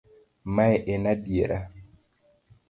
[0.59, 1.59] Mae en adiera.